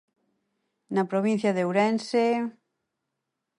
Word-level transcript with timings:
Na 0.95 1.03
provincia 1.11 1.55
de 1.55 1.63
Ourense... 1.67 2.25